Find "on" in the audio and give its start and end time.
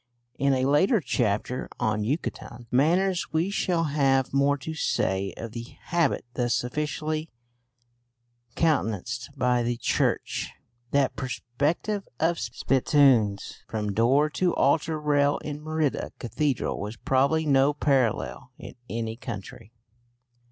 1.79-2.01